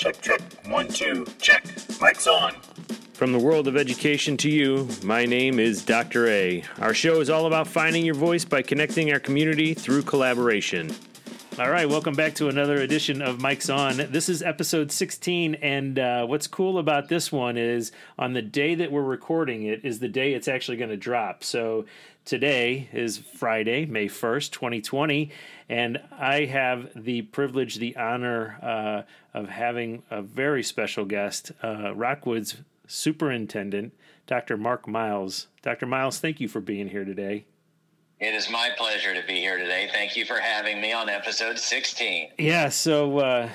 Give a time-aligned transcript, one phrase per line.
[0.00, 0.40] Check, check.
[0.64, 1.62] One, two, check.
[2.00, 2.54] Mic's on.
[3.12, 6.26] From the world of education to you, my name is Dr.
[6.26, 6.64] A.
[6.78, 10.96] Our show is all about finding your voice by connecting our community through collaboration.
[11.60, 13.98] All right, welcome back to another edition of Mic's On.
[13.98, 18.74] This is episode 16, and uh, what's cool about this one is on the day
[18.76, 21.44] that we're recording it is the day it's actually going to drop.
[21.44, 21.84] So
[22.24, 25.30] today is Friday, May 1st, 2020,
[25.68, 31.92] and I have the privilege, the honor uh, of having a very special guest, uh,
[31.94, 33.92] Rockwood's superintendent,
[34.26, 34.56] Dr.
[34.56, 35.48] Mark Miles.
[35.60, 35.84] Dr.
[35.84, 37.44] Miles, thank you for being here today.
[38.20, 39.88] It is my pleasure to be here today.
[39.90, 42.32] Thank you for having me on episode 16.
[42.36, 43.48] Yeah, so uh,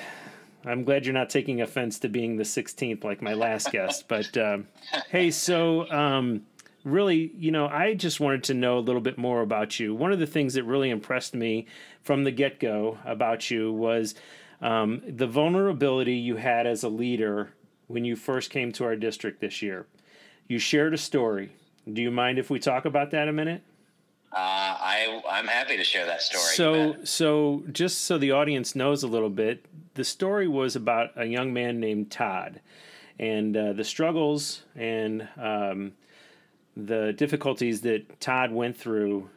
[0.66, 4.06] I'm glad you're not taking offense to being the 16th like my last guest.
[4.08, 4.68] But um,
[5.12, 6.48] hey, so um,
[6.84, 9.94] really, you know, I just wanted to know a little bit more about you.
[9.94, 11.68] One of the things that really impressed me
[12.02, 14.16] from the get go about you was
[14.64, 17.54] um, the vulnerability you had as a leader
[17.86, 19.86] when you first came to our district this year.
[20.48, 21.52] You shared a story.
[21.94, 23.62] Do you mind if we talk about that a minute?
[25.06, 26.56] I I'm happy to share that story.
[26.56, 31.26] So so just so the audience knows a little bit, the story was about a
[31.26, 32.62] young man named Todd,
[33.20, 35.94] and uh, the struggles and um,
[36.76, 39.30] the difficulties that Todd went through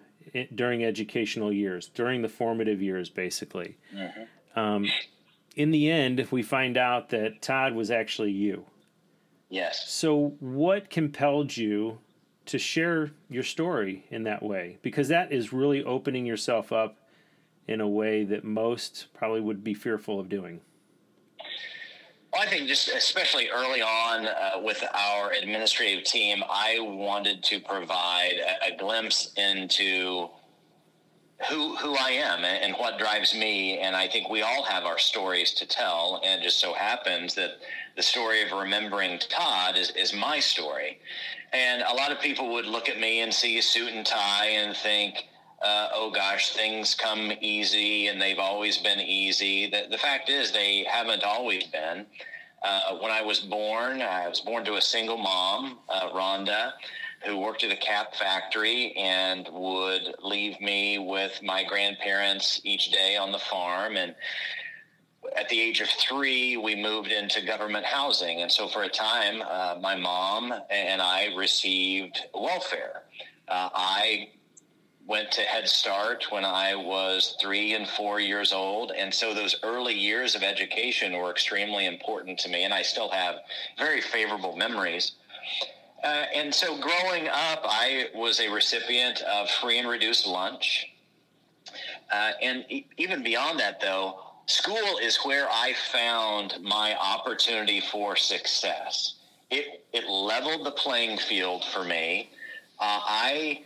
[0.55, 3.77] during educational years, during the formative years, basically.
[3.94, 4.58] Mm-hmm.
[4.58, 4.86] Um,
[5.56, 8.64] in the end, we find out that Todd was actually you.
[9.48, 9.88] Yes.
[9.91, 11.98] So, what compelled you
[12.48, 16.96] to share your story in that way because that is really opening yourself up
[17.66, 20.60] in a way that most probably would be fearful of doing.
[22.32, 27.60] Well, I think just especially early on uh, with our administrative team, I wanted to
[27.60, 30.28] provide a, a glimpse into
[31.48, 33.78] who who I am and what drives me.
[33.78, 36.20] And I think we all have our stories to tell.
[36.24, 37.58] And it just so happens that
[37.98, 41.00] the story of remembering Todd is, is my story.
[41.52, 44.50] And a lot of people would look at me and see a suit and tie
[44.50, 45.25] and think,
[45.60, 49.69] uh, oh gosh, things come easy and they've always been easy.
[49.69, 52.06] The, the fact is, they haven't always been.
[52.62, 56.75] Uh, when I was born, I was born to a single mom, uh, Rhonda,
[57.26, 63.16] who worked at a cap factory and would leave me with my grandparents each day
[63.16, 63.97] on the farm.
[63.97, 64.15] And
[65.38, 68.43] at the age of three, we moved into government housing.
[68.43, 73.03] And so for a time, uh, my mom and I received welfare.
[73.47, 74.31] Uh, I
[75.06, 78.91] went to Head Start when I was three and four years old.
[78.91, 82.65] And so those early years of education were extremely important to me.
[82.65, 83.37] And I still have
[83.78, 85.12] very favorable memories.
[86.03, 90.93] Uh, and so growing up, I was a recipient of free and reduced lunch.
[92.12, 98.16] Uh, and e- even beyond that, though, school is where I found my opportunity for
[98.16, 99.14] success.
[99.50, 102.31] It, it leveled the playing field for me.
[102.81, 103.62] Uh, I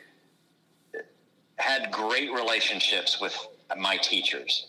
[1.56, 3.36] had great relationships with
[3.78, 4.66] my teachers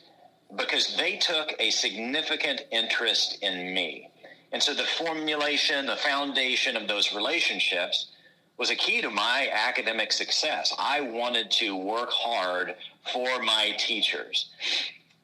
[0.56, 4.09] because they took a significant interest in me.
[4.51, 8.12] And so the formulation, the foundation of those relationships
[8.57, 10.74] was a key to my academic success.
[10.78, 12.75] I wanted to work hard
[13.12, 14.51] for my teachers.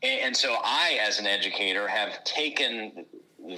[0.01, 3.05] And so I, as an educator, have taken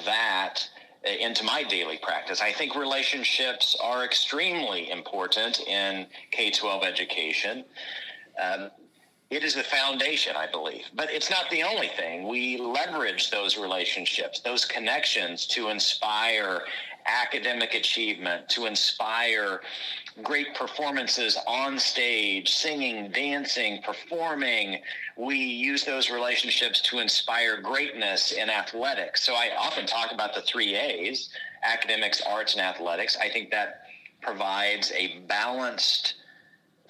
[0.06, 0.68] that
[1.04, 2.42] into my daily practice.
[2.42, 7.66] I think relationships are extremely important in K 12 education.
[8.42, 8.72] Um,
[9.30, 10.86] it is the foundation, I believe.
[10.94, 12.28] But it's not the only thing.
[12.28, 16.64] We leverage those relationships, those connections to inspire
[17.06, 19.62] academic achievement, to inspire
[20.24, 24.80] great performances on stage, singing, dancing, performing.
[25.18, 29.24] We use those relationships to inspire greatness in athletics.
[29.24, 31.30] So I often talk about the three A's
[31.64, 33.18] academics, arts, and athletics.
[33.22, 33.84] I think that
[34.22, 36.16] provides a balanced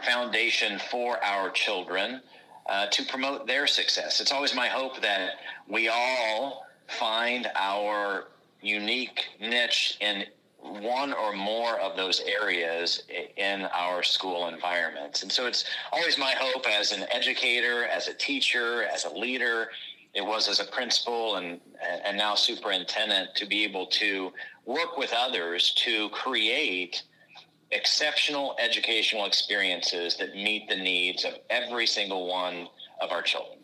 [0.03, 2.21] foundation for our children
[2.67, 4.21] uh, to promote their success.
[4.21, 5.31] It's always my hope that
[5.67, 8.25] we all find our
[8.61, 10.25] unique niche in
[10.59, 13.03] one or more of those areas
[13.35, 15.23] in our school environments.
[15.23, 19.69] And so it's always my hope as an educator, as a teacher, as a leader,
[20.13, 21.59] it was as a principal and
[22.05, 24.31] and now superintendent to be able to
[24.65, 27.03] work with others to create
[27.71, 32.67] exceptional educational experiences that meet the needs of every single one
[33.01, 33.60] of our children.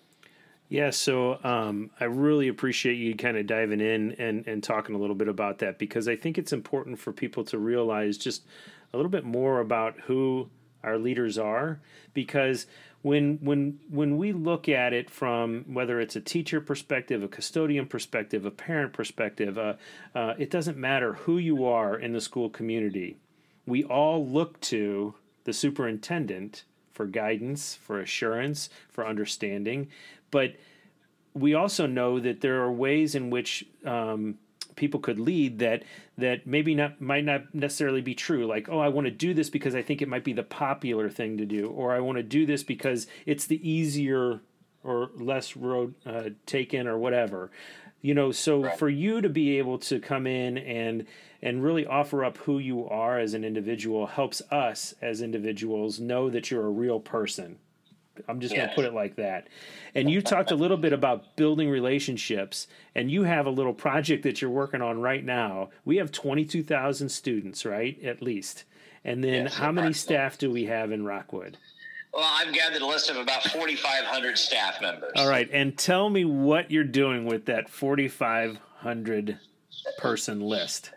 [0.69, 4.97] Yeah, so um, I really appreciate you kind of diving in and, and talking a
[4.97, 8.43] little bit about that because I think it's important for people to realize just
[8.91, 10.49] a little bit more about who
[10.83, 11.79] our leaders are
[12.13, 12.65] because
[13.01, 17.85] when when when we look at it from whether it's a teacher perspective, a custodian
[17.85, 19.75] perspective, a parent perspective, uh,
[20.15, 23.17] uh, it doesn't matter who you are in the school community.
[23.65, 25.13] We all look to
[25.45, 26.65] the superintendent
[26.97, 29.87] for guidance, for assurance, for understanding,
[30.31, 30.55] but
[31.35, 34.39] we also know that there are ways in which um,
[34.75, 35.83] people could lead that
[36.17, 38.47] that maybe not might not necessarily be true.
[38.47, 41.07] Like oh i want to do this because i think it might be the popular
[41.09, 44.41] thing to do or i want to do this because it's the easier
[44.83, 47.51] or less road uh, taken or whatever
[48.01, 48.79] you know so right.
[48.79, 51.05] for you to be able to come in and
[51.41, 56.29] and really offer up who you are as an individual helps us as individuals know
[56.29, 57.57] that you're a real person
[58.27, 59.47] I'm just going to put it like that.
[59.93, 64.23] And you talked a little bit about building relationships, and you have a little project
[64.23, 65.69] that you're working on right now.
[65.85, 68.01] We have 22,000 students, right?
[68.03, 68.63] At least.
[69.03, 71.57] And then yes, how many staff do we have in Rockwood?
[72.17, 75.11] Well, I've gathered a list of about 4,500 staff members.
[75.15, 75.47] All right.
[75.53, 79.39] And tell me what you're doing with that 4,500
[79.99, 80.91] person list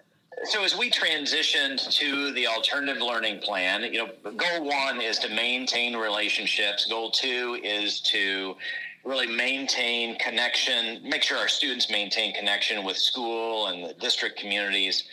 [0.45, 5.29] so as we transitioned to the alternative learning plan, you know, goal one is to
[5.29, 6.87] maintain relationships.
[6.87, 8.57] Goal two is to
[9.05, 15.05] really maintain connection, make sure our students maintain connection with school and the district communities.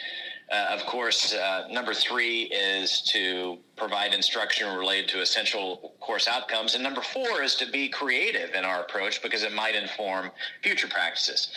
[0.49, 6.73] Uh, of course, uh, number three is to provide instruction related to essential course outcomes.
[6.73, 10.31] And number four is to be creative in our approach because it might inform
[10.63, 11.49] future practices.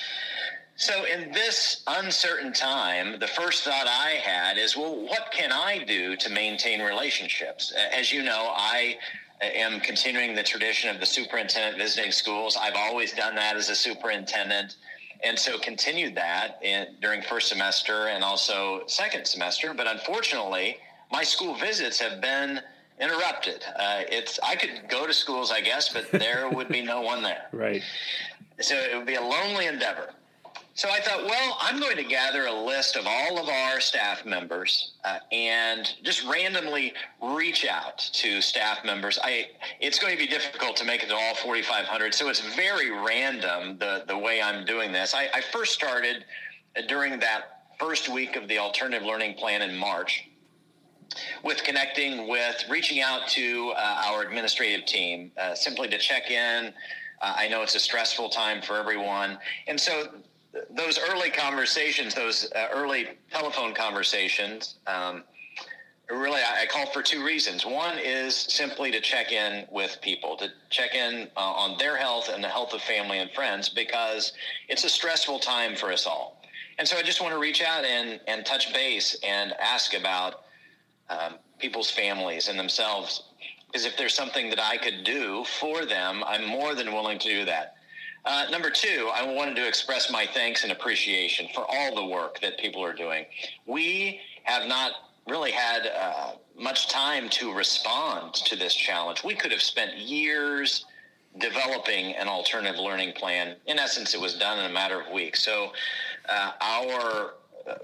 [0.75, 5.85] So, in this uncertain time, the first thought I had is, well, what can I
[5.85, 7.73] do to maintain relationships?
[7.95, 8.97] As you know, I
[9.43, 12.57] am continuing the tradition of the superintendent visiting schools.
[12.61, 14.77] I've always done that as a superintendent.
[15.23, 19.75] And so continued that in, during first semester and also second semester.
[19.75, 20.79] But unfortunately,
[21.13, 22.61] my school visits have been
[23.01, 23.65] interrupted.
[23.79, 27.23] Uh, it's I could go to schools, I guess, but there would be no one
[27.23, 27.47] there.
[27.53, 27.83] Right.
[28.61, 30.11] So it would be a lonely endeavor.
[30.75, 34.25] So I thought, well, I'm going to gather a list of all of our staff
[34.25, 39.19] members uh, and just randomly reach out to staff members.
[39.23, 39.49] I
[39.81, 43.79] it's going to be difficult to make it to all 4,500, so it's very random
[43.79, 45.13] the the way I'm doing this.
[45.13, 46.25] I, I first started
[46.87, 50.29] during that first week of the alternative learning plan in March
[51.43, 56.73] with connecting with reaching out to uh, our administrative team uh, simply to check in.
[57.21, 59.39] Uh, I know it's a stressful time for everyone.
[59.67, 60.09] And so
[60.71, 65.25] those early conversations, those uh, early telephone conversations, um,
[66.11, 67.65] really I, I, call for two reasons.
[67.65, 72.31] One is simply to check in with people, to check in uh, on their health
[72.33, 74.33] and the health of family and friends, because
[74.69, 76.43] it's a stressful time for us all.
[76.79, 80.43] And so I just want to reach out and, and touch base and ask about
[81.11, 83.23] um, people's families and themselves.
[83.67, 87.29] Because if there's something that I could do for them, I'm more than willing to
[87.29, 87.75] do that.
[88.25, 92.41] Uh, number two, I wanted to express my thanks and appreciation for all the work
[92.41, 93.25] that people are doing.
[93.67, 94.93] We have not
[95.27, 99.25] really had uh, much time to respond to this challenge.
[99.25, 100.85] We could have spent years
[101.39, 103.57] developing an alternative learning plan.
[103.67, 105.43] In essence, it was done in a matter of weeks.
[105.43, 105.73] So,
[106.29, 107.35] uh, our
[107.69, 107.75] uh,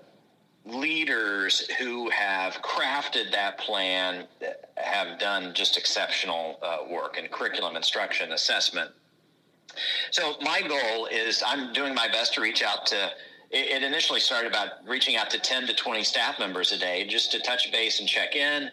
[0.67, 4.27] leaders who have crafted that plan
[4.77, 8.91] have done just exceptional uh, work in curriculum instruction, assessment,
[10.11, 13.11] so my goal is I'm doing my best to reach out to.
[13.51, 17.31] It, initially started about reaching out to 10 to 20 staff members a day just
[17.31, 18.71] to touch base and check in.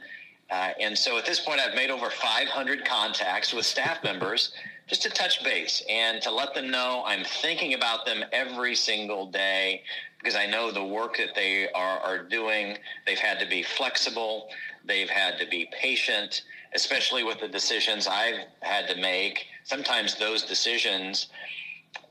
[0.49, 4.51] Uh, and so at this point, I've made over 500 contacts with staff members
[4.87, 9.27] just to touch base and to let them know I'm thinking about them every single
[9.27, 9.83] day
[10.17, 12.77] because I know the work that they are, are doing.
[13.05, 14.49] They've had to be flexible,
[14.85, 20.43] they've had to be patient, especially with the decisions I've had to make sometimes those
[20.43, 21.27] decisions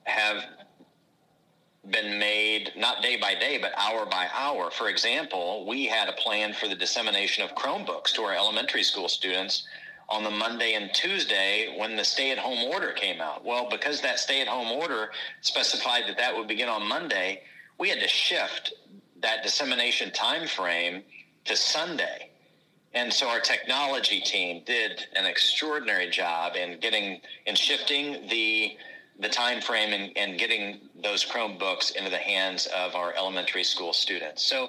[0.04, 0.44] have
[1.90, 4.70] been made not day by day, but hour by hour.
[4.70, 9.08] For example, we had a plan for the dissemination of Chromebooks to our elementary school
[9.08, 9.66] students
[10.08, 13.44] on the Monday and Tuesday when the stay at home order came out.
[13.44, 15.10] Well, because that stay at home order
[15.40, 17.42] specified that that would begin on Monday,
[17.78, 18.74] we had to shift
[19.20, 21.02] that dissemination time frame
[21.46, 22.30] to Sunday.
[22.94, 28.76] And so our technology team did an extraordinary job in getting in shifting the
[29.20, 33.92] the time frame and, and getting those Chromebooks into the hands of our elementary school
[33.92, 34.42] students.
[34.42, 34.68] So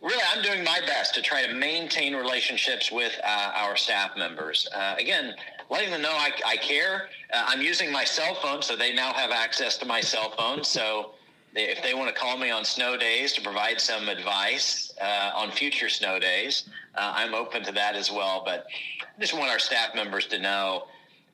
[0.00, 4.68] really, I'm doing my best to try to maintain relationships with uh, our staff members.
[4.74, 5.34] Uh, again,
[5.70, 7.08] letting them know I, I care.
[7.32, 10.62] Uh, I'm using my cell phone, so they now have access to my cell phone.
[10.64, 11.13] So
[11.54, 15.50] if they want to call me on snow days to provide some advice uh, on
[15.50, 16.64] future snow days,
[16.96, 18.42] uh, I'm open to that as well.
[18.44, 18.66] But
[19.00, 20.84] I just want our staff members to know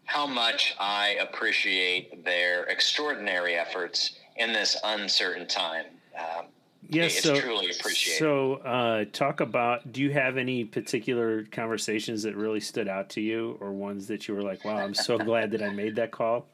[0.05, 5.87] how much I appreciate their extraordinary efforts in this uncertain time.
[6.19, 6.47] Um,
[6.89, 8.19] yes, it's so, truly appreciated.
[8.19, 9.93] So, uh, talk about.
[9.93, 14.29] Do you have any particular conversations that really stood out to you, or ones that
[14.29, 16.47] you were like, "Wow, I'm so glad that I made that call"?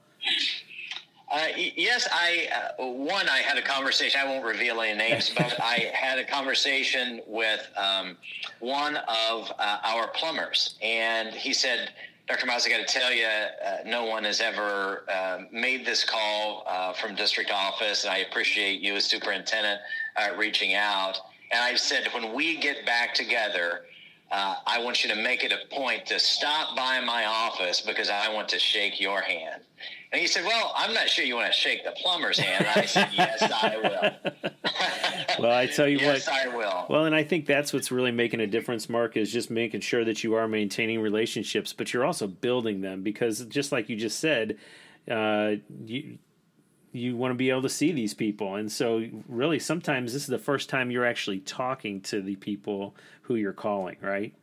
[1.37, 4.19] Uh, yes, I uh, one I had a conversation.
[4.25, 8.17] I won't reveal any names, but I had a conversation with um,
[8.61, 11.91] one of uh, our plumbers, and he said,
[12.27, 12.47] "Dr.
[12.47, 16.65] Miles, I got to tell you, uh, no one has ever uh, made this call
[16.67, 19.83] uh, from district office, and I appreciate you as superintendent
[20.39, 21.19] reaching out."
[21.53, 23.83] And I said, when we get back together.
[24.29, 28.29] I want you to make it a point to stop by my office because I
[28.35, 29.63] want to shake your hand.
[30.17, 32.65] And he said, Well, I'm not sure you want to shake the plumber's hand.
[32.65, 33.77] And I said, Yes, I
[34.33, 34.51] will.
[35.41, 36.35] well, I tell you yes, what.
[36.35, 36.87] Yes, I will.
[36.89, 40.07] Well, and I think that's what's really making a difference, Mark, is just making sure
[40.07, 44.19] that you are maintaining relationships, but you're also building them because just like you just
[44.19, 44.57] said,
[45.11, 46.17] uh, you,
[46.93, 48.55] you want to be able to see these people.
[48.55, 52.97] And so, really, sometimes this is the first time you're actually talking to the people
[53.21, 54.35] who you're calling, right?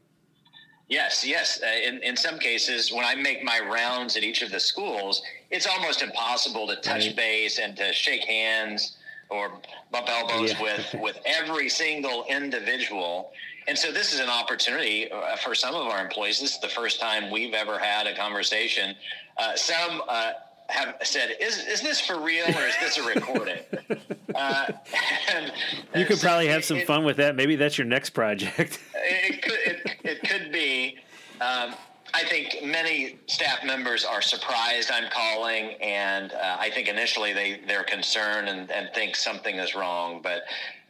[0.89, 1.61] Yes, yes.
[1.63, 5.21] Uh, in, in some cases, when I make my rounds at each of the schools,
[5.49, 7.15] it's almost impossible to touch right.
[7.15, 8.97] base and to shake hands
[9.29, 9.59] or
[9.91, 10.61] bump elbows yeah.
[10.61, 13.31] with, with every single individual.
[13.67, 16.41] And so this is an opportunity uh, for some of our employees.
[16.41, 18.95] This is the first time we've ever had a conversation.
[19.37, 20.33] Uh, some uh,
[20.67, 23.59] have said, "Is is this for real or is this a recording?"
[24.35, 24.71] uh,
[25.33, 25.51] and,
[25.95, 27.35] you could so probably have some it, fun with that.
[27.35, 28.79] Maybe that's your next project.
[29.03, 30.97] It, could, it, it could be.
[31.41, 31.75] Um,
[32.13, 37.61] I think many staff members are surprised I'm calling, and uh, I think initially they
[37.67, 40.21] they're concerned and, and think something is wrong.
[40.21, 40.43] But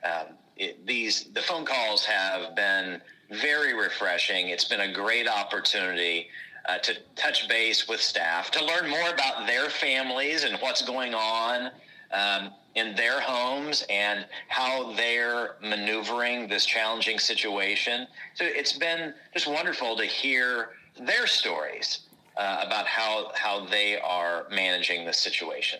[0.03, 3.01] um, it, these the phone calls have been
[3.31, 4.49] very refreshing.
[4.49, 6.27] It's been a great opportunity
[6.67, 11.13] uh, to touch base with staff, to learn more about their families and what's going
[11.13, 11.71] on
[12.11, 18.07] um, in their homes and how they're maneuvering this challenging situation.
[18.33, 21.99] So it's been just wonderful to hear their stories
[22.37, 25.79] uh, about how how they are managing the situation.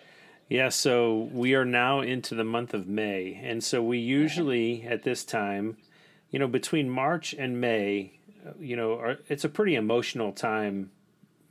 [0.50, 5.04] Yeah, so we are now into the month of May, and so we usually at
[5.04, 5.78] this time,
[6.30, 8.20] you know, between March and May,
[8.60, 10.92] you know, it's a pretty emotional time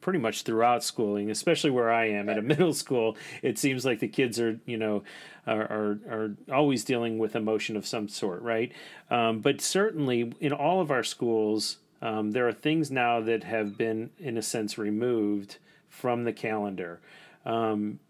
[0.03, 3.17] pretty much throughout schooling, especially where I am at a middle school.
[3.41, 5.03] It seems like the kids are, you know,
[5.47, 8.73] are are, are always dealing with emotion of some sort, right?
[9.11, 13.79] Um, but certainly in all of our schools, um, there are things now that have
[13.79, 15.57] been, in a sense, removed
[15.89, 17.01] from the calendar.
[17.47, 18.01] Um,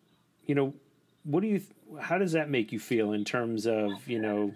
[0.46, 0.74] you know,
[1.22, 1.62] what do you?
[2.00, 4.52] How does that make you feel in terms of you know?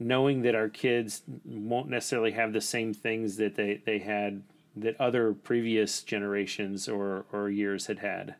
[0.00, 4.42] knowing that our kids won't necessarily have the same things that they, they had
[4.76, 8.34] that other previous generations or, or years had had?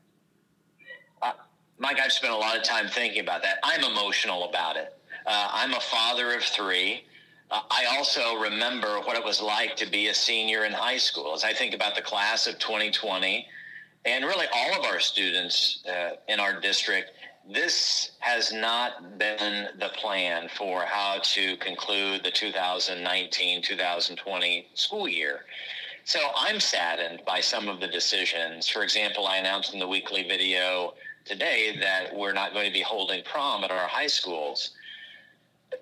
[1.22, 1.32] Uh,
[1.78, 3.58] Mike, I've spent a lot of time thinking about that.
[3.62, 4.98] I'm emotional about it.
[5.26, 7.04] Uh, I'm a father of three.
[7.50, 11.34] Uh, I also remember what it was like to be a senior in high school.
[11.34, 13.46] As I think about the class of 2020,
[14.04, 17.12] and really all of our students uh, in our district,
[17.50, 25.40] this has not been the plan for how to conclude the 2019 2020 school year.
[26.04, 28.68] So I'm saddened by some of the decisions.
[28.68, 30.94] For example, I announced in the weekly video
[31.24, 34.72] today that we're not going to be holding prom at our high schools.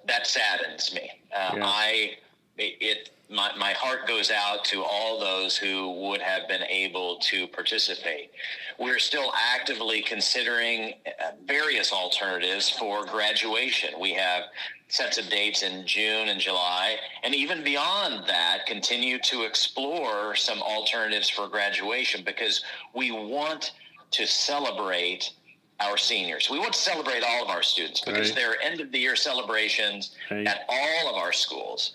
[0.06, 1.10] That saddens me.
[1.34, 1.66] Uh, yeah.
[1.66, 2.16] I
[2.56, 7.46] it my, my heart goes out to all those who would have been able to
[7.48, 8.30] participate.
[8.78, 13.94] We're still actively considering uh, various alternatives for graduation.
[13.98, 14.44] We have
[14.88, 20.60] sets of dates in June and July, and even beyond that, continue to explore some
[20.60, 22.62] alternatives for graduation because
[22.94, 23.72] we want
[24.10, 25.32] to celebrate
[25.80, 26.48] our seniors.
[26.50, 28.36] We want to celebrate all of our students because right.
[28.36, 30.46] there are end of the year celebrations right.
[30.46, 31.92] at all of our schools.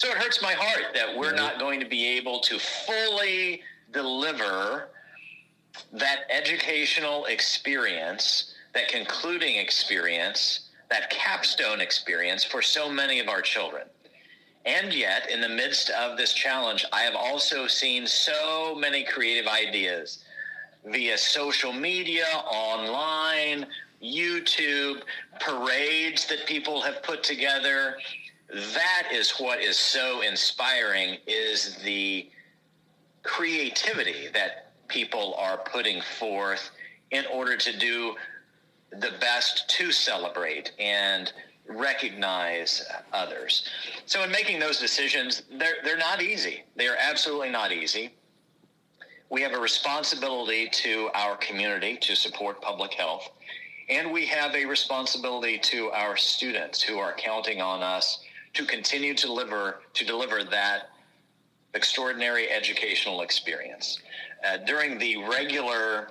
[0.00, 3.60] So it hurts my heart that we're not going to be able to fully
[3.92, 4.88] deliver
[5.92, 13.84] that educational experience, that concluding experience that capstone experience for so many of our children.
[14.66, 19.46] And yet, in the midst of this challenge, I have also seen so many creative
[19.48, 20.24] ideas
[20.84, 23.66] via social media, online,
[24.02, 25.02] YouTube,
[25.40, 27.96] parades that people have put together.
[28.52, 32.28] That is what is so inspiring is the
[33.22, 36.70] creativity that people are putting forth
[37.12, 38.16] in order to do
[38.90, 41.32] the best to celebrate and
[41.68, 43.68] recognize others.
[44.06, 46.64] So in making those decisions, they're they're not easy.
[46.74, 48.14] They are absolutely not easy.
[49.28, 53.30] We have a responsibility to our community to support public health,
[53.88, 58.18] and we have a responsibility to our students who are counting on us
[58.54, 60.90] to continue to deliver to deliver that
[61.74, 63.98] extraordinary educational experience.
[64.44, 66.08] Uh, during the regular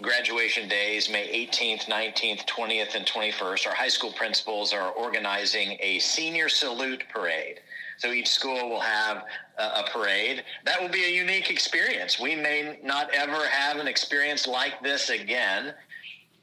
[0.00, 5.98] graduation days, May 18th, 19th, 20th, and 21st, our high school principals are organizing a
[5.98, 7.60] senior salute parade.
[7.98, 9.24] So each school will have
[9.58, 10.44] a, a, parade.
[10.64, 12.20] That will be a unique experience.
[12.20, 15.74] We may not ever have an experience like this again.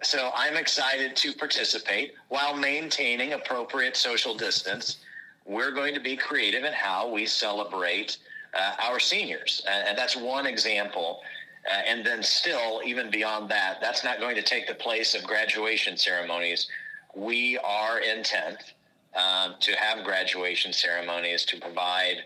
[0.03, 4.97] So I'm excited to participate while maintaining appropriate social distance.
[5.45, 8.17] We're going to be creative in how we celebrate
[8.53, 9.63] uh, our seniors.
[9.67, 11.21] And, and that's one example
[11.69, 15.23] uh, and then still, even beyond that, that's not going to take the place of
[15.23, 16.67] graduation ceremonies.
[17.15, 18.73] We are intent
[19.15, 22.17] um, to have graduation ceremonies to provide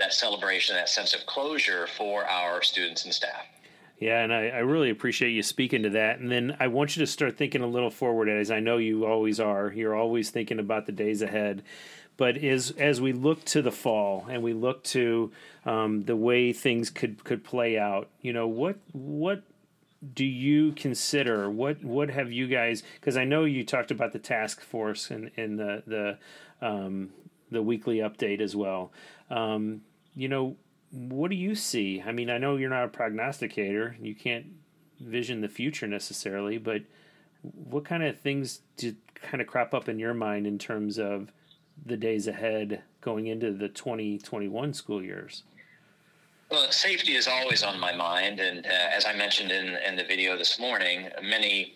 [0.00, 3.46] that celebration, that sense of closure for our students and staff.
[4.00, 6.20] Yeah, and I, I, really appreciate you speaking to that.
[6.20, 9.04] And then I want you to start thinking a little forward, as I know you
[9.04, 9.72] always are.
[9.72, 11.64] You're always thinking about the days ahead.
[12.18, 15.32] But as as we look to the fall and we look to
[15.64, 19.44] um, the way things could could play out, you know what what
[20.14, 24.18] do you consider what what have you guys because I know you talked about the
[24.18, 26.18] task force and in, the the
[26.60, 27.10] um,
[27.50, 28.92] the weekly update as well.
[29.30, 29.82] Um,
[30.14, 30.56] you know,
[30.90, 32.02] what do you see?
[32.04, 34.46] I mean, I know you're not a prognosticator; you can't
[35.00, 36.82] vision the future necessarily, but
[37.42, 41.30] what kind of things did kind of crop up in your mind in terms of
[41.86, 45.44] the days ahead going into the 2021 school years?
[46.50, 48.40] Well, safety is always on my mind.
[48.40, 51.74] And uh, as I mentioned in, in the video this morning, many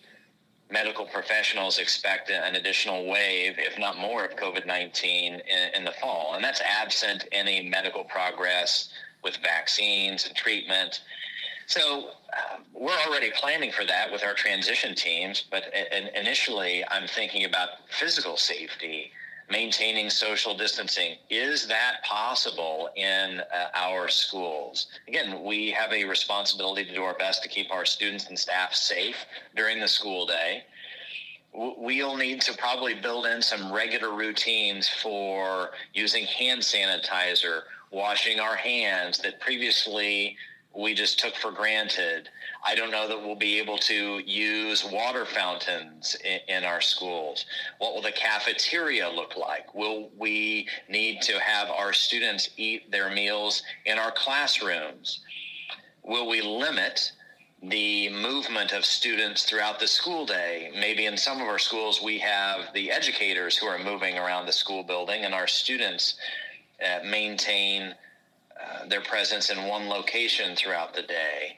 [0.71, 5.41] medical professionals expect an additional wave, if not more, of COVID 19 in,
[5.75, 6.33] in, the fall.
[6.33, 8.89] And that's absent any medical progress
[9.23, 11.01] with vaccines and treatment.
[11.67, 15.43] So uh, we're already planning for that with our transition teams.
[15.51, 19.11] But uh, initially, I'm thinking about physical safety
[19.49, 21.15] maintaining social distancing.
[21.29, 24.87] Is that possible in uh, our schools?
[25.07, 28.73] Again, we have a responsibility to do our best to keep our students and staff
[28.73, 29.17] safe
[29.55, 30.63] during the school day.
[31.55, 38.55] We'll need to probably build in some regular routines for using hand sanitizer, washing our
[38.55, 40.35] hands that previously
[40.75, 42.29] we just took for granted.
[42.65, 47.45] I don't know that we'll be able to use water fountains in, in, our schools.
[47.77, 49.73] What will the cafeteria look like?
[49.75, 55.21] Will we need to have our students eat their meals in our classrooms?
[56.03, 57.11] Will we limit
[57.61, 60.71] the movement of students throughout the school day?
[60.73, 64.51] Maybe in some of our schools, we have the educators who are moving around the
[64.51, 66.15] school building, and our students
[66.83, 67.93] uh, maintain
[68.87, 71.57] their presence in one location throughout the day?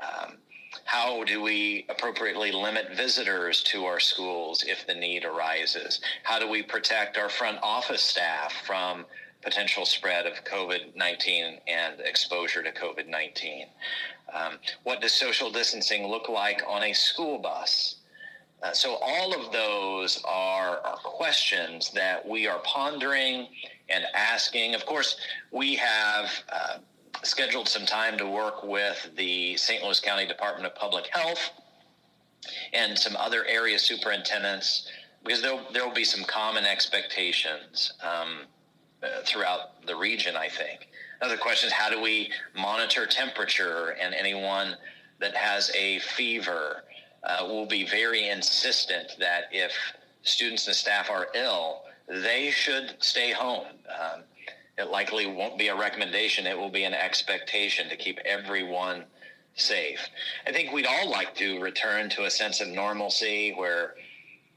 [0.00, 0.38] Um,
[0.84, 6.00] how do we appropriately limit visitors to our schools if the need arises?
[6.22, 9.06] How do we protect our front office staff from
[9.42, 13.66] potential spread of COVID 19 and exposure to COVID 19?
[14.32, 17.96] Um, what does social distancing look like on a school bus?
[18.62, 23.48] Uh, so, all of those are, are questions that we are pondering
[23.88, 24.74] and asking.
[24.74, 25.16] Of course,
[25.50, 26.78] we have uh,
[27.22, 29.82] scheduled some time to work with the St.
[29.82, 31.50] Louis County Department of Public Health
[32.72, 34.88] and some other area superintendents
[35.24, 38.46] because there there will be some common expectations um,
[39.02, 40.36] uh, throughout the region.
[40.36, 40.88] I think.
[41.20, 44.76] Another question is how do we monitor temperature and anyone
[45.18, 46.84] that has a fever
[47.24, 49.72] uh, will be very insistent that if
[50.22, 53.66] students and staff are ill, they should stay home.
[53.88, 54.22] Um,
[54.78, 59.04] it likely won't be a recommendation, it will be an expectation to keep everyone
[59.54, 60.00] safe.
[60.46, 63.94] I think we'd all like to return to a sense of normalcy where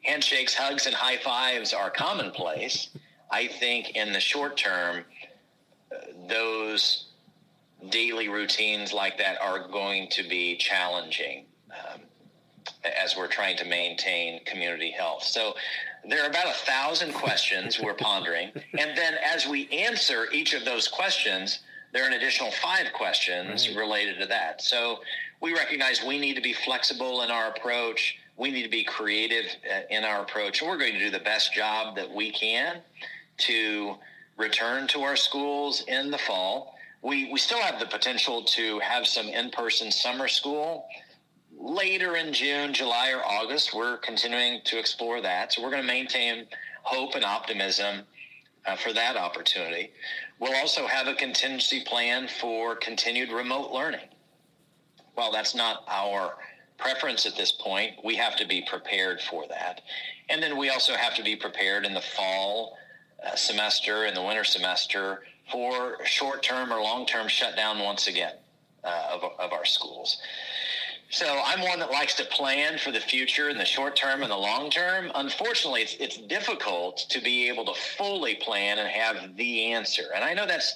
[0.04, 2.90] handshakes, hugs, and high fives are commonplace.
[3.32, 5.06] I think in the short term,
[6.28, 7.08] those
[7.90, 12.02] daily routines like that are going to be challenging um,
[13.02, 15.24] as we're trying to maintain community health.
[15.24, 15.56] So
[16.08, 18.52] there are about a thousand questions we're pondering.
[18.78, 21.60] And then as we answer each of those questions,
[21.92, 23.78] there are an additional five questions right.
[23.78, 24.62] related to that.
[24.62, 25.00] So
[25.42, 28.18] we recognize we need to be flexible in our approach.
[28.38, 30.62] We need to be creative uh, in our approach.
[30.62, 32.78] And we're going to do the best job that we can
[33.40, 33.96] to
[34.38, 36.76] return to our schools in the fall.
[37.02, 40.86] We, we still have the potential to have some in person summer school
[41.60, 45.54] later in June, July, or August, we're continuing to explore that.
[45.54, 46.48] So we're going to maintain
[46.84, 48.02] hope and optimism
[48.66, 49.92] uh, for that opportunity.
[50.40, 54.08] We'll also have a contingency plan for continued remote learning.
[55.16, 56.36] While that's not our
[56.78, 59.82] preference at this point, we have to be prepared for that.
[60.30, 62.78] And then we also have to be prepared in the fall
[63.26, 68.36] uh, semester and the winter semester for short term or long term shutdown once again
[68.84, 70.22] uh, of, of our schools.
[71.12, 74.32] So I'm one that likes to plan for the future in the short term and
[74.32, 75.12] the long term.
[75.16, 80.04] Unfortunately, it's, it's difficult to be able to fully plan and have the answer.
[80.14, 80.76] And I know that's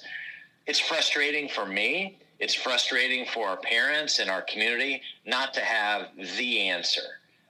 [0.66, 2.18] it's frustrating for me.
[2.40, 7.02] It's frustrating for our parents and our community not to have the answer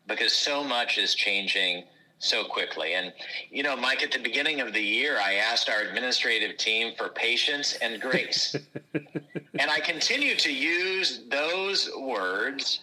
[0.07, 1.85] because so much is changing
[2.19, 2.95] so quickly.
[2.95, 3.13] And,
[3.51, 7.09] you know, Mike, at the beginning of the year, I asked our administrative team for
[7.09, 8.57] patience and grace.
[8.95, 12.81] and I continue to use those words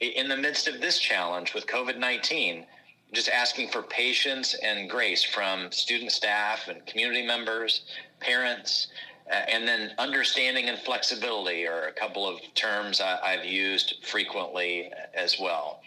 [0.00, 2.66] in the midst of this challenge with COVID 19,
[3.12, 7.82] just asking for patience and grace from student staff and community members,
[8.20, 8.88] parents.
[9.30, 14.90] Uh, and then understanding and flexibility are a couple of terms I, have used frequently
[15.14, 15.82] as well.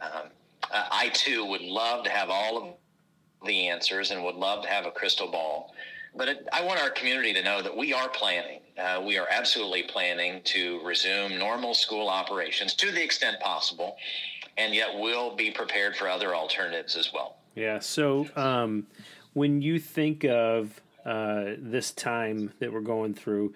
[0.00, 0.30] Um,
[0.72, 4.68] uh, I too would love to have all of the answers and would love to
[4.68, 5.74] have a crystal ball.
[6.14, 8.60] But it, I want our community to know that we are planning.
[8.78, 13.96] Uh, we are absolutely planning to resume normal school operations to the extent possible,
[14.58, 17.36] and yet we'll be prepared for other alternatives as well.
[17.54, 17.78] Yeah.
[17.78, 18.86] So um,
[19.32, 23.54] when you think of uh, this time that we're going through,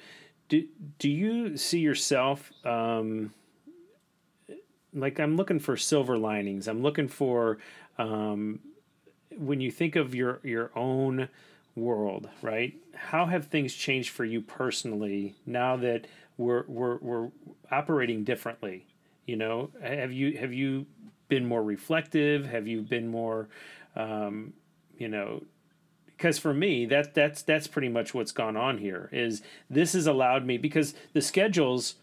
[0.49, 0.67] do,
[0.99, 2.53] do you see yourself?
[2.65, 3.33] Um,
[4.97, 6.67] like I'm looking for silver linings.
[6.67, 7.59] I'm looking for
[7.99, 8.61] um,
[9.37, 11.29] when you think of your your own
[11.75, 12.75] world, right?
[12.95, 16.07] How have things changed for you personally now that
[16.39, 17.31] we're we're we're
[17.71, 18.87] operating differently?
[19.27, 20.87] You know, have you have you
[21.29, 22.47] been more reflective?
[22.47, 23.49] Have you been more,
[23.95, 24.55] um,
[24.97, 25.43] you know?
[26.07, 29.11] Because for me, that that's that's pretty much what's gone on here.
[29.13, 31.97] Is this has allowed me because the schedules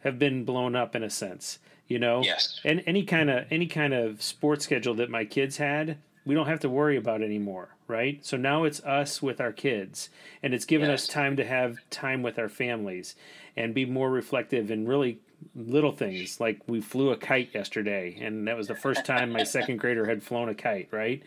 [0.00, 2.22] have been blown up in a sense you know?
[2.22, 2.60] Yes.
[2.64, 6.46] And any kind of any kind of sports schedule that my kids had we don't
[6.46, 8.24] have to worry about anymore right?
[8.24, 10.08] So now it's us with our kids
[10.42, 11.02] and it's given yes.
[11.02, 13.14] us time to have time with our families
[13.56, 15.18] and be more reflective and really
[15.54, 16.40] little things.
[16.40, 20.06] Like we flew a kite yesterday and that was the first time my second grader
[20.06, 21.22] had flown a kite right?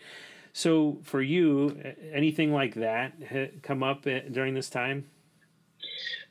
[0.52, 5.04] So for you anything like that come up eh, during this time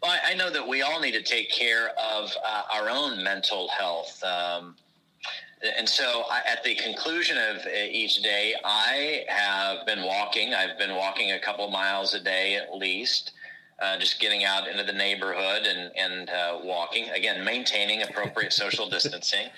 [0.02, 3.68] well, I know that we all need to take care of uh, our own mental
[3.70, 4.24] health.
[4.24, 4.76] Um,
[5.78, 10.54] and so I, at the conclusion of uh, each day, I have been walking.
[10.54, 13.32] I've been walking a couple miles a day at least.
[13.82, 17.10] Uh, just getting out into the neighborhood and, and uh, walking.
[17.10, 19.50] Again, maintaining appropriate social distancing.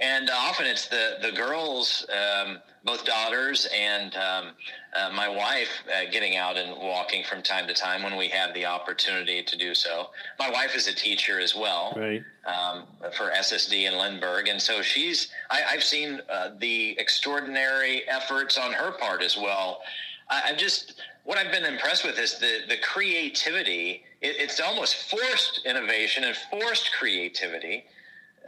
[0.00, 4.50] And often it's the, the girls, um, both daughters and um,
[4.94, 8.52] uh, my wife uh, getting out and walking from time to time when we have
[8.54, 10.10] the opportunity to do so.
[10.38, 12.22] My wife is a teacher as well right.
[12.46, 12.84] um,
[13.16, 15.28] for SSD in Lindbergh, and so she's.
[15.50, 19.80] I, have seen uh, the extraordinary efforts on her part as well.
[20.28, 24.02] I, have just what I've been impressed with is the the creativity.
[24.20, 27.84] It, it's almost forced innovation and forced creativity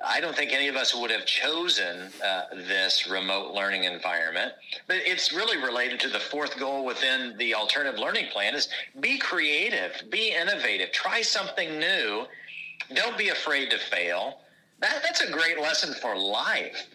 [0.05, 4.53] I don't think any of us would have chosen uh, this remote learning environment,
[4.87, 8.69] but it's really related to the fourth goal within the alternative learning plan is
[9.01, 12.27] be creative, be innovative, try something new.
[12.95, 14.41] Don't be afraid to fail.
[14.81, 16.87] That, that's a great lesson for life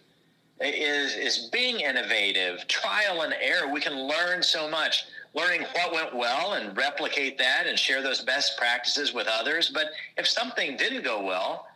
[0.60, 3.72] is, is being innovative, trial and error.
[3.72, 8.22] We can learn so much learning what went well and replicate that and share those
[8.22, 9.72] best practices with others.
[9.74, 9.88] But
[10.18, 11.68] if something didn't go well,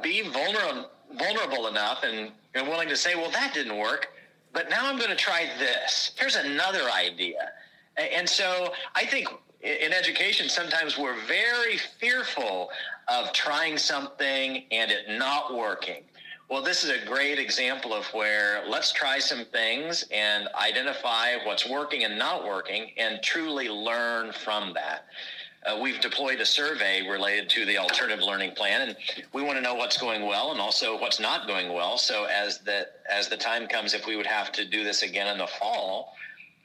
[0.00, 4.08] be vulnerable vulnerable enough and, and willing to say, well, that didn't work,
[4.52, 6.12] but now I'm going to try this.
[6.16, 7.50] Here's another idea.
[7.96, 9.28] And so I think
[9.60, 12.70] in education, sometimes we're very fearful
[13.08, 16.02] of trying something and it not working.
[16.48, 21.66] Well, this is a great example of where let's try some things and identify what's
[21.68, 25.06] working and not working and truly learn from that
[25.66, 28.96] uh, we've deployed a survey related to the alternative learning plan, and
[29.32, 31.98] we want to know what's going well and also what's not going well.
[31.98, 35.28] So as the as the time comes, if we would have to do this again
[35.28, 36.14] in the fall,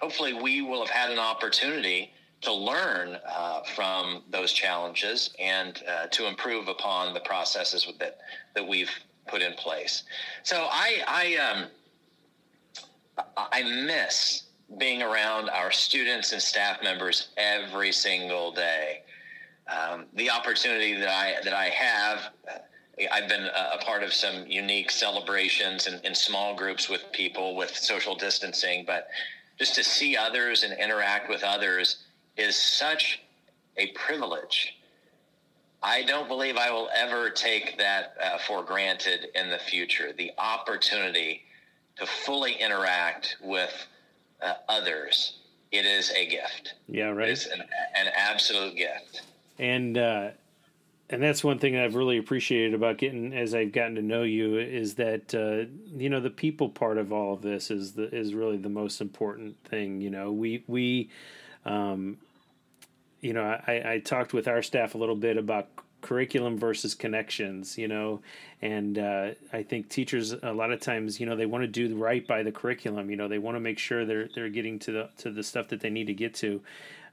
[0.01, 6.07] hopefully we will have had an opportunity to learn uh, from those challenges and uh,
[6.07, 8.17] to improve upon the processes that
[8.55, 8.91] that we've
[9.27, 10.03] put in place.
[10.43, 11.65] So I I um
[13.37, 14.43] I miss
[14.77, 19.01] being around our students and staff members every single day.
[19.67, 22.31] Um, the opportunity that I that I have
[23.11, 27.75] I've been a, part of some unique celebrations in, in small groups with people with
[27.75, 29.07] social distancing, but
[29.59, 32.05] just to see others and interact with others
[32.37, 33.21] is such
[33.77, 34.75] a privilege.
[35.83, 40.11] I don't believe I will ever take that uh, for granted in the future.
[40.11, 41.43] The opportunity
[41.97, 43.71] to fully interact with
[44.41, 45.39] uh, others,
[45.71, 46.75] it is a gift.
[46.87, 47.29] Yeah, right.
[47.29, 47.61] It's an,
[47.95, 49.21] an absolute gift.
[49.59, 50.29] And uh,
[51.09, 54.23] and that's one thing that I've really appreciated about getting as I've gotten to know
[54.23, 58.13] you is that uh, you know the people part of all of this is the
[58.13, 60.01] is really the most important thing.
[60.01, 61.09] You know, we we
[61.65, 62.17] um,
[63.21, 65.69] you know I, I talked with our staff a little bit about
[66.01, 67.77] curriculum versus connections.
[67.77, 68.21] You know,
[68.61, 71.95] and uh, I think teachers a lot of times you know they want to do
[71.95, 73.09] right by the curriculum.
[73.09, 75.67] You know, they want to make sure they're they're getting to the to the stuff
[75.69, 76.61] that they need to get to.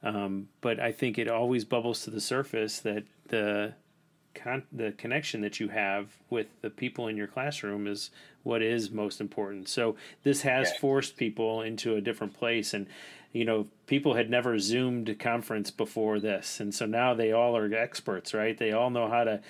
[0.02, 3.74] Um, but I think it always bubbles to the surface that the
[4.34, 8.10] con- the connection that you have with the people in your classroom is
[8.42, 9.68] what is most important.
[9.68, 10.80] So this has yeah.
[10.80, 12.86] forced people into a different place and
[13.32, 17.74] you know people had never zoomed conference before this and so now they all are
[17.74, 19.40] experts right they all know how to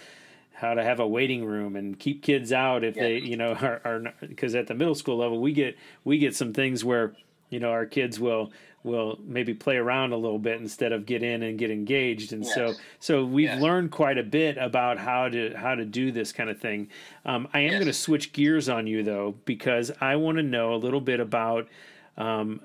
[0.54, 3.02] how to have a waiting room and keep kids out if yeah.
[3.02, 3.52] they you know
[3.84, 7.14] are because at the middle school level we get we get some things where
[7.54, 11.22] you know our kids will will maybe play around a little bit instead of get
[11.22, 12.54] in and get engaged and yes.
[12.54, 13.62] so so we've yes.
[13.62, 16.88] learned quite a bit about how to how to do this kind of thing
[17.24, 17.74] um, i am yes.
[17.74, 21.20] going to switch gears on you though because i want to know a little bit
[21.20, 21.68] about
[22.16, 22.60] um,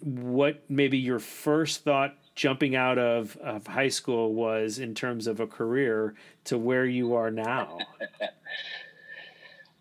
[0.00, 5.40] what maybe your first thought jumping out of, of high school was in terms of
[5.40, 7.78] a career to where you are now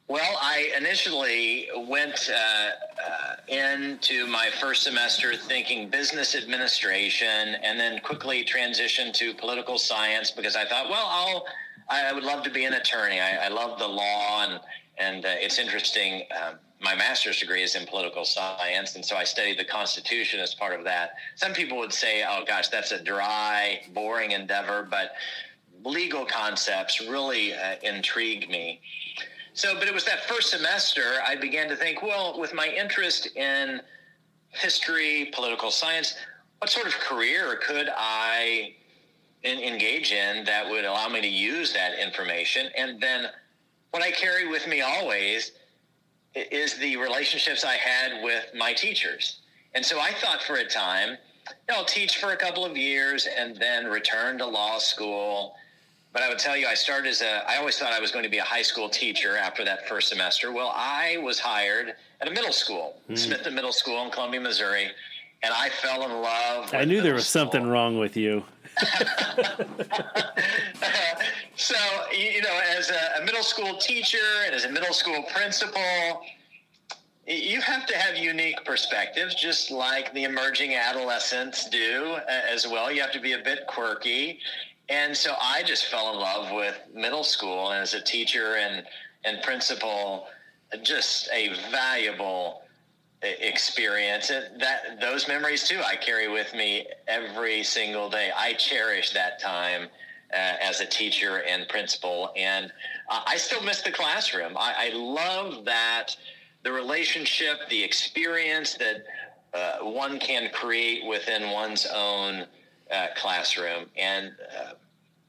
[0.10, 7.28] Well, I initially went uh, uh, into my first semester thinking business administration,
[7.62, 11.46] and then quickly transitioned to political science because I thought, well, I'll
[11.92, 13.20] I would love to be an attorney.
[13.20, 14.60] I, I love the law, and
[14.98, 16.24] and uh, it's interesting.
[16.42, 20.56] Um, my master's degree is in political science, and so I studied the Constitution as
[20.56, 21.12] part of that.
[21.36, 25.12] Some people would say, "Oh gosh, that's a dry, boring endeavor," but
[25.84, 28.82] legal concepts really uh, intrigued me.
[29.60, 33.36] So, but it was that first semester I began to think, well, with my interest
[33.36, 33.82] in
[34.52, 36.16] history, political science,
[36.60, 38.76] what sort of career could I
[39.44, 42.68] in, engage in that would allow me to use that information?
[42.78, 43.26] And then
[43.92, 45.52] what I carry with me always
[46.36, 49.42] is the relationships I had with my teachers.
[49.76, 51.18] And so I thought for a time,
[51.50, 55.56] you know, I'll teach for a couple of years and then return to law school
[56.12, 58.24] but I would tell you, I started as a, I always thought I was going
[58.24, 60.52] to be a high school teacher after that first semester.
[60.52, 63.14] Well, I was hired at a middle school, mm.
[63.14, 64.88] Smithton Middle School in Columbia, Missouri,
[65.44, 66.74] and I fell in love.
[66.74, 67.42] I knew there was school.
[67.44, 68.44] something wrong with you.
[71.56, 71.76] so,
[72.12, 76.22] you know, as a, a middle school teacher and as a middle school principal,
[77.28, 82.92] you have to have unique perspectives, just like the emerging adolescents do as well.
[82.92, 84.40] You have to be a bit quirky.
[84.90, 88.84] And so I just fell in love with middle school and as a teacher and,
[89.24, 90.28] and principal,
[90.84, 92.64] just a valuable
[93.22, 94.30] experience.
[94.30, 98.32] And that those memories too, I carry with me every single day.
[98.36, 99.90] I cherish that time
[100.34, 102.72] uh, as a teacher and principal, and
[103.10, 104.56] uh, I still miss the classroom.
[104.58, 106.16] I, I, love that
[106.64, 109.06] the relationship, the experience that
[109.56, 112.46] uh, one can create within one's own
[112.92, 114.74] uh, classroom, and uh,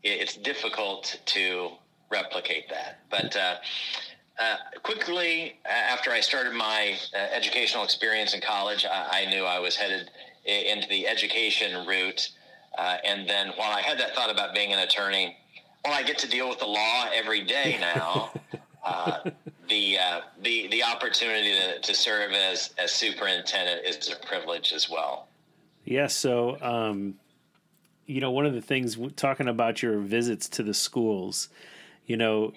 [0.03, 1.71] it's difficult to
[2.11, 3.01] replicate that.
[3.11, 3.57] But uh,
[4.39, 9.59] uh, quickly after I started my uh, educational experience in college, I, I, knew I
[9.59, 10.11] was headed
[10.45, 12.31] into the education route.
[12.79, 15.37] Uh, and then while I had that thought about being an attorney,
[15.85, 18.33] well, I get to deal with the law every day now.
[18.83, 19.19] Uh,
[19.69, 24.89] the uh, the the opportunity to, to serve as as superintendent is a privilege as
[24.89, 25.29] well.
[25.85, 26.17] Yes.
[26.17, 27.17] So um,
[28.11, 31.49] you know, one of the things talking about your visits to the schools,
[32.07, 32.53] you know,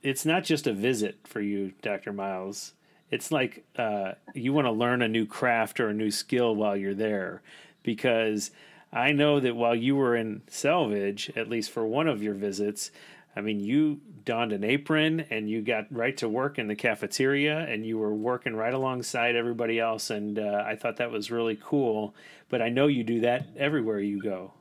[0.00, 2.12] it's not just a visit for you, Dr.
[2.12, 2.72] Miles.
[3.10, 6.76] It's like uh, you want to learn a new craft or a new skill while
[6.76, 7.42] you're there
[7.82, 8.52] because
[8.92, 12.92] I know that while you were in Selvidge, at least for one of your visits,
[13.34, 17.58] I mean, you donned an apron and you got right to work in the cafeteria
[17.58, 20.10] and you were working right alongside everybody else.
[20.10, 22.14] And uh, I thought that was really cool.
[22.48, 24.52] But I know you do that everywhere you go.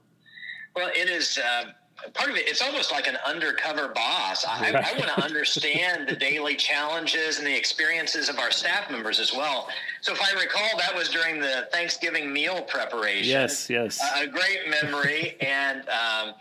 [0.76, 1.38] Well, it is.
[1.38, 1.72] Uh,
[2.14, 4.46] part of it, it's almost like an undercover boss.
[4.46, 4.76] I, right.
[4.76, 9.34] I want to understand the daily challenges and the experiences of our staff members as
[9.34, 9.68] well.
[10.02, 13.30] So, if I recall, that was during the Thanksgiving meal preparation.
[13.30, 14.02] Yes, yes.
[14.02, 15.36] Uh, a great memory.
[15.42, 16.34] and um,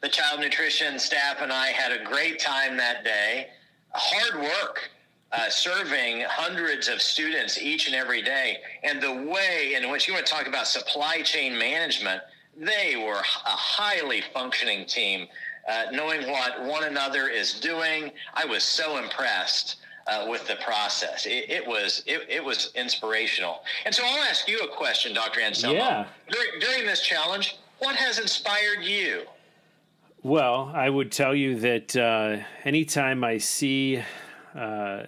[0.00, 3.48] the child nutrition staff and I had a great time that day.
[3.92, 4.90] Hard work.
[5.34, 8.58] Uh, serving hundreds of students each and every day.
[8.82, 12.20] And the way in which you want to talk about supply chain management,
[12.56, 15.26] they were a highly functioning team,
[15.68, 18.10] uh, knowing what one another is doing.
[18.34, 19.76] I was so impressed.
[20.08, 24.48] Uh, with the process, it, it was it, it, was inspirational, and so I'll ask
[24.48, 25.40] you a question, Dr.
[25.40, 25.78] Anselmo.
[25.78, 26.06] Yeah.
[26.28, 29.22] During, during this challenge, what has inspired you?
[30.24, 34.02] Well, I would tell you that uh, anytime I see
[34.54, 35.04] uh,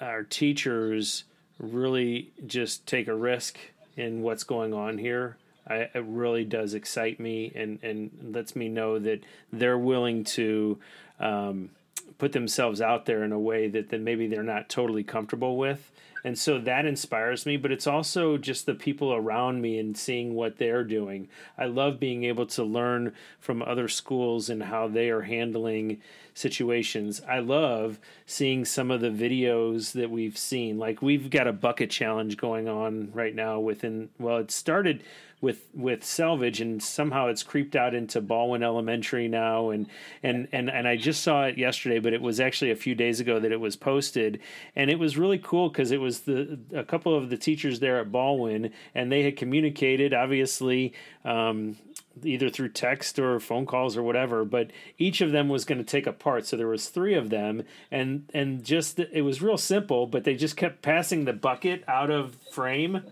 [0.00, 1.24] our teachers
[1.58, 3.58] really just take a risk
[3.96, 8.68] in what's going on here, I, it really does excite me and, and lets me
[8.68, 10.78] know that they're willing to
[11.18, 11.70] um,
[12.18, 15.92] put themselves out there in a way that, that maybe they're not totally comfortable with.
[16.24, 20.34] And so that inspires me, but it's also just the people around me and seeing
[20.34, 21.28] what they're doing.
[21.56, 26.00] I love being able to learn from other schools and how they are handling
[26.34, 27.22] situations.
[27.28, 30.78] I love seeing some of the videos that we've seen.
[30.78, 35.04] Like we've got a bucket challenge going on right now within well, it started
[35.40, 39.86] with with Selvidge, and somehow it's creeped out into Ballwin Elementary now, and
[40.22, 43.20] and and and I just saw it yesterday, but it was actually a few days
[43.20, 44.40] ago that it was posted,
[44.74, 48.00] and it was really cool because it was the a couple of the teachers there
[48.00, 50.92] at Ballwin, and they had communicated obviously.
[51.24, 51.76] Um,
[52.24, 55.84] either through text or phone calls or whatever but each of them was going to
[55.84, 59.58] take a part so there was three of them and and just it was real
[59.58, 63.02] simple but they just kept passing the bucket out of frame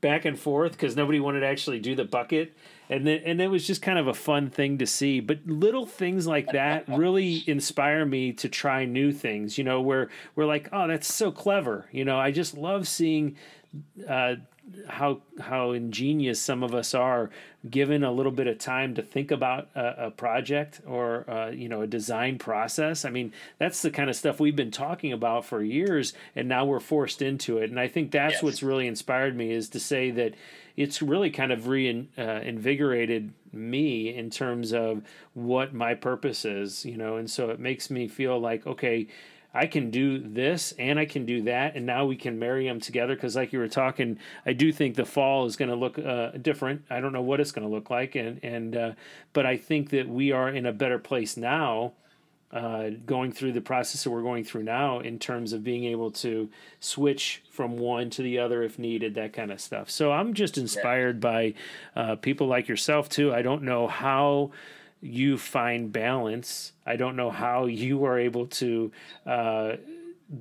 [0.00, 2.56] back and forth because nobody wanted to actually do the bucket.
[2.88, 5.20] And then and it was just kind of a fun thing to see.
[5.20, 10.08] But little things like that really inspire me to try new things you know where
[10.34, 11.88] we're like oh that's so clever.
[11.90, 13.36] You know i just love seeing
[14.08, 14.36] uh,
[14.88, 17.30] how how ingenious some of us are
[17.70, 21.68] given a little bit of time to think about a, a project or uh, you
[21.68, 23.04] know a design process.
[23.04, 26.64] I mean that's the kind of stuff we've been talking about for years and now
[26.64, 27.70] we're forced into it.
[27.70, 28.42] And i think that's yes.
[28.42, 30.34] what's really inspired me is to say that
[30.76, 35.02] it's really kind of reinvigorated uh, me in terms of
[35.32, 37.16] what my purpose is you know?
[37.16, 39.06] And so it makes me feel like okay
[39.56, 42.80] I can do this and I can do that, and now we can marry them
[42.80, 43.14] together.
[43.14, 46.32] Because, like you were talking, I do think the fall is going to look uh,
[46.32, 46.82] different.
[46.90, 48.92] I don't know what it's going to look like, and and uh,
[49.32, 51.92] but I think that we are in a better place now,
[52.52, 56.10] uh, going through the process that we're going through now in terms of being able
[56.10, 56.48] to
[56.80, 59.90] switch from one to the other if needed, that kind of stuff.
[59.90, 61.54] So I'm just inspired by
[61.94, 63.34] uh, people like yourself too.
[63.34, 64.52] I don't know how
[65.00, 66.72] you find balance.
[66.84, 68.92] I don't know how you are able to
[69.26, 69.76] uh,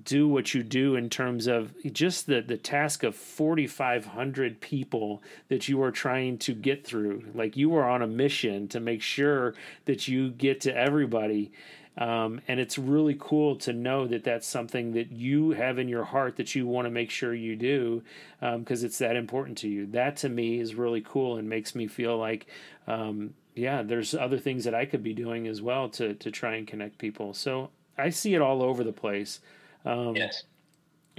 [0.03, 5.67] do what you do in terms of just the, the task of 4,500 people that
[5.67, 7.23] you are trying to get through.
[7.35, 9.53] Like you are on a mission to make sure
[9.85, 11.51] that you get to everybody.
[11.97, 16.03] Um, and it's really cool to know that that's something that you have in your
[16.03, 18.03] heart that you want to make sure you do
[18.39, 19.85] because um, it's that important to you.
[19.85, 22.47] That to me is really cool and makes me feel like
[22.87, 26.55] um, yeah, there's other things that I could be doing as well to to try
[26.55, 27.33] and connect people.
[27.33, 29.39] So I see it all over the place.
[29.85, 30.43] Um, yes.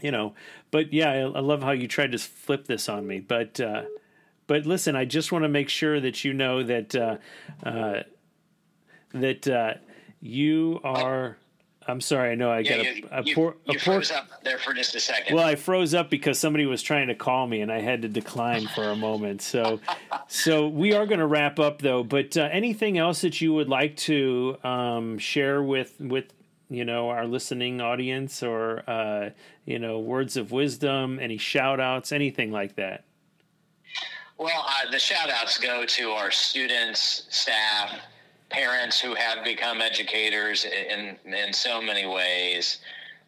[0.03, 0.35] You know,
[0.71, 3.21] but yeah, I, I, love how you tried to flip this on me.
[3.21, 3.85] But uh,
[4.47, 7.17] but listen, I just want to make sure that you know that uh,
[7.63, 8.03] uh,
[9.15, 9.75] that uh,
[10.21, 11.39] you are.
[11.89, 12.33] I'm sorry.
[12.33, 13.57] I know I yeah, got you, a, a, you, poor.
[13.67, 15.37] You a froze up there for just a second.
[15.37, 18.09] Well, I froze up because somebody was trying to call me, and I had to
[18.09, 19.41] decline for a moment.
[19.43, 19.81] So,
[20.27, 22.03] so we are going to wrap up though.
[22.03, 26.33] But uh, anything else that you would like to um, share with with
[26.69, 29.31] you know our listening audience, or uh,
[29.65, 33.05] you know words of wisdom, any shout outs, anything like that?
[34.39, 38.01] Well, uh, the shout outs go to our students, staff
[38.51, 42.79] parents who have become educators in in so many ways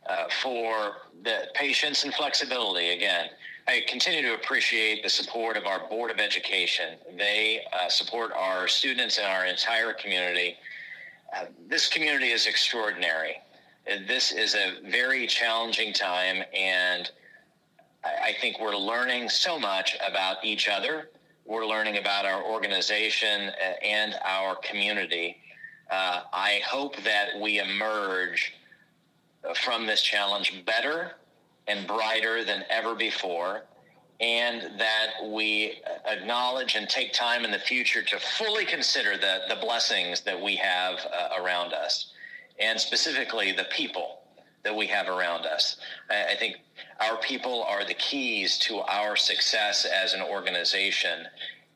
[0.08, 2.90] uh, for the patience and flexibility.
[2.90, 3.28] Again,
[3.66, 6.96] I continue to appreciate the support of our Board of Education.
[7.16, 10.56] They uh, support our students and our entire community.
[11.36, 13.36] Uh, this community is extraordinary.
[14.06, 17.10] This is a very challenging time, and
[18.04, 21.08] I think we're learning so much about each other
[21.48, 25.38] we're learning about our organization uh, and our community.
[25.90, 28.52] Uh, I hope that we emerge
[29.64, 31.12] from this challenge better
[31.66, 33.62] and brighter than ever before,
[34.20, 39.56] and that we acknowledge and take time in the future to fully consider the, the
[39.56, 42.12] blessings that we have uh, around us,
[42.60, 44.17] and specifically the people
[44.68, 45.78] that we have around us.
[46.10, 46.56] I, think
[47.00, 51.24] our people are the keys to our success as an organization.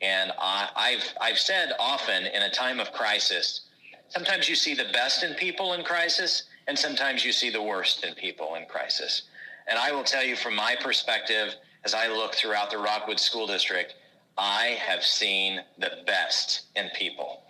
[0.02, 3.62] And I, have I've said often in a time of crisis,
[4.10, 8.04] sometimes you see the best in people in crisis, and sometimes you see the worst
[8.04, 9.22] in people in crisis.
[9.66, 13.46] And I will tell you from my perspective, as I look throughout the Rockwood School
[13.46, 13.94] District,
[14.36, 17.44] I have seen the best in people.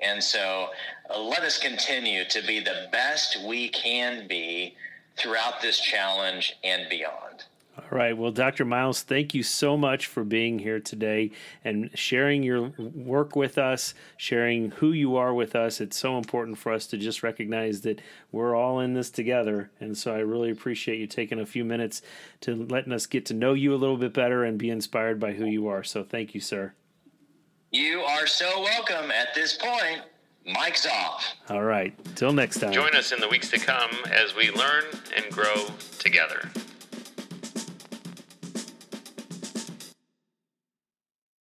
[0.00, 0.70] And so
[1.10, 4.76] uh, let us continue to be the best we can be
[5.16, 7.44] throughout this challenge and beyond.
[7.78, 8.16] All right.
[8.16, 8.64] Well, Dr.
[8.64, 11.30] Miles, thank you so much for being here today
[11.62, 15.82] and sharing your work with us, sharing who you are with us.
[15.82, 18.00] It's so important for us to just recognize that
[18.32, 19.70] we're all in this together.
[19.78, 22.00] And so I really appreciate you taking a few minutes
[22.40, 25.32] to letting us get to know you a little bit better and be inspired by
[25.32, 25.84] who you are.
[25.84, 26.72] So thank you, sir.
[27.76, 29.10] You are so welcome.
[29.10, 30.00] At this point,
[30.46, 31.34] mic's off.
[31.50, 31.92] All right.
[32.16, 32.72] Till next time.
[32.72, 35.66] Join us in the weeks to come as we learn and grow
[35.98, 36.48] together.